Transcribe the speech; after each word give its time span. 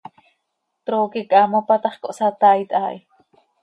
Trooqui 0.85 1.21
quih 1.29 1.39
haa 1.41 1.51
mopa 1.51 1.75
ta 1.83 1.89
x, 1.93 1.95
cohsataait 2.03 2.69
haa 2.77 2.91
hi. 2.93 2.97